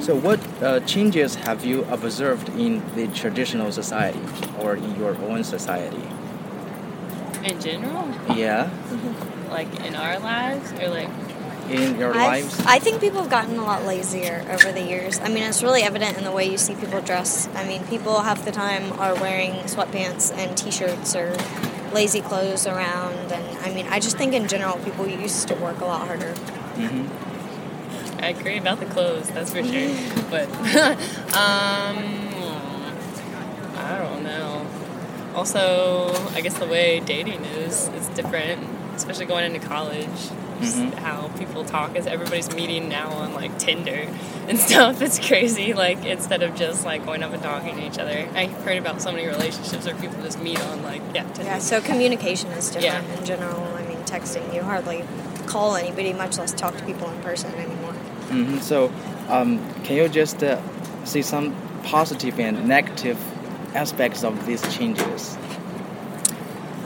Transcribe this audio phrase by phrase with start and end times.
[0.00, 4.20] So, what uh, changes have you observed in the traditional society
[4.60, 6.02] or in your own society?
[7.44, 8.70] In general, Yeah,
[9.50, 11.08] like in our lives, or like
[11.70, 12.62] in your I've- lives?
[12.66, 15.20] I think people have gotten a lot lazier over the years.
[15.20, 17.48] I mean, it's really evident in the way you see people dress.
[17.54, 21.36] I mean, people half the time are wearing sweatpants and t-shirts or
[21.92, 25.80] lazy clothes around, and I mean, I just think in general people used to work
[25.80, 26.32] a lot harder.
[26.80, 27.06] hmm
[28.22, 29.90] I agree about the clothes, that's for sure.
[30.30, 30.48] but
[31.36, 31.96] um,
[33.76, 34.66] I don't know.
[35.34, 40.06] Also, I guess the way dating is is different, especially going into college.
[40.60, 40.92] Mhm.
[40.98, 44.06] How people talk is everybody's meeting now on like Tinder
[44.48, 45.00] and stuff.
[45.00, 45.72] It's crazy.
[45.72, 48.28] Like instead of just like going up and talking to each other.
[48.34, 51.44] I've heard about so many relationships where people just meet on like yeah Tinder.
[51.44, 53.18] Yeah, so communication is different Yeah.
[53.18, 53.62] in general.
[53.74, 55.04] I mean, texting, you hardly
[55.46, 57.94] call anybody, much less talk to people in person anymore.
[58.30, 58.92] Hmm So,
[59.28, 60.60] um, can you just uh,
[61.04, 63.18] see some positive and negative
[63.74, 65.36] aspects of these changes?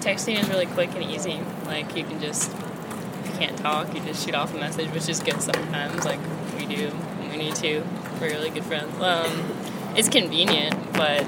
[0.00, 1.40] Texting is really quick and easy.
[1.66, 5.08] Like you can just if you can't talk, you just shoot off a message, which
[5.08, 6.04] is good sometimes.
[6.04, 6.20] Like
[6.56, 6.92] we do,
[7.30, 7.82] we need to.
[8.20, 8.92] We're really good friends.
[9.00, 9.52] Um,
[9.96, 11.24] it's convenient, but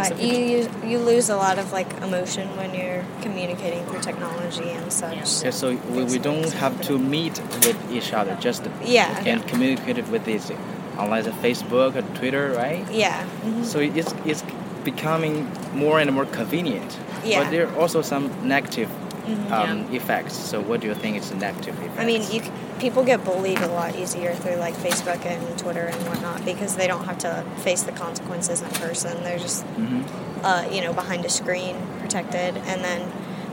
[0.00, 0.26] I don't know.
[0.26, 4.00] some But you, you you lose a lot of like emotion when you're communicating through
[4.00, 5.14] technology and such.
[5.16, 5.44] Yeah.
[5.44, 9.08] Yeah, so we, we don't have to meet with each other, just Yeah.
[9.24, 10.50] can communicate with this
[10.98, 12.84] online Facebook or Twitter, right?
[12.90, 13.24] Yeah.
[13.44, 13.64] mhm.
[13.64, 14.42] So it's, it's
[14.84, 16.90] becoming more and more convenient.
[17.24, 17.42] Yeah.
[17.42, 18.88] But there are also some negative
[19.26, 19.52] Mhm.
[19.52, 20.34] um, effects.
[20.34, 21.98] So what do you think is the negative effects?
[21.98, 22.42] I mean, you
[22.78, 26.86] people get bullied a lot easier through like Facebook and Twitter and whatnot because they
[26.86, 29.22] don't have to face the consequences in person.
[29.22, 30.02] They're just hmm
[30.42, 33.02] uh, you know behind a screen, protected, and then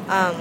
[0.07, 0.35] um,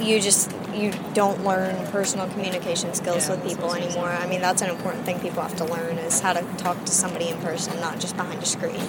[0.00, 4.10] you just you don't learn personal communication skills Yeah, with people what I was anymore.
[4.10, 6.92] I mean, that's an important thing people have to learn is how to talk to
[6.92, 8.80] somebody in person, not just behind a screen.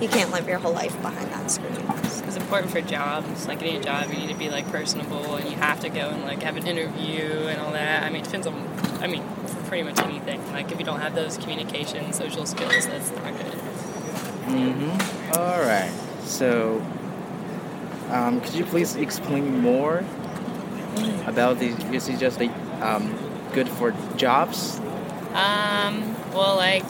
[0.00, 1.74] You can't live your whole life behind that screen.
[2.26, 3.46] it's important for jobs.
[3.48, 6.10] Like getting a job, you need to be like personable, and you have to go
[6.10, 8.02] and like have an interview and all that.
[8.02, 8.68] I mean, it depends on.
[9.00, 9.22] I mean,
[9.68, 10.40] pretty much anything.
[10.52, 13.54] Like if you don't have those communication, social skills, that's not good.
[14.44, 14.90] hmm
[15.38, 15.90] All right.
[16.24, 16.84] So,
[18.10, 20.04] um, could you please explain more
[21.26, 21.68] about the?
[21.94, 22.48] Is it just a,
[22.86, 23.14] um,
[23.54, 24.78] good for jobs?
[25.34, 26.84] Um, well, like,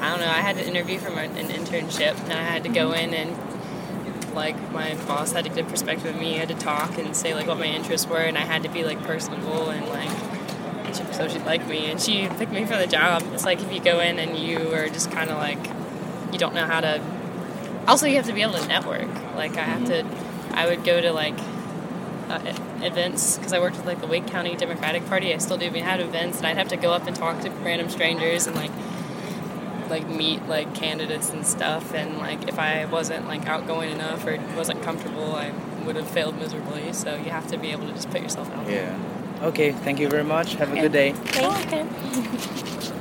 [0.00, 0.28] I don't know.
[0.28, 3.36] I had to interview for an internship, and I had to go in and,
[4.34, 6.36] like, my boss had to get a perspective of me.
[6.36, 8.68] I had to talk and say, like, what my interests were, and I had to
[8.68, 10.10] be, like, personable and, like,
[11.12, 13.22] so she liked me, and she picked me for the job.
[13.32, 15.58] It's like if you go in and you are just kind of like,
[16.32, 17.02] you don't know how to.
[17.88, 19.08] Also, you have to be able to network.
[19.34, 20.06] Like, I have to,
[20.52, 21.38] I would go to, like,
[22.28, 22.38] uh,
[22.82, 25.34] events because I worked with like the Wake County Democratic Party.
[25.34, 25.70] I still do.
[25.70, 28.56] We had events, and I'd have to go up and talk to random strangers and
[28.56, 28.70] like
[29.88, 31.94] like meet like candidates and stuff.
[31.94, 35.52] And like if I wasn't like outgoing enough or wasn't comfortable, I
[35.84, 36.92] would have failed miserably.
[36.92, 38.66] So you have to be able to just put yourself out.
[38.66, 38.96] there.
[39.40, 39.46] Yeah.
[39.46, 39.72] Okay.
[39.72, 40.54] Thank you very much.
[40.54, 41.12] Have a good day.
[41.12, 41.72] Thank
[42.94, 43.00] Okay.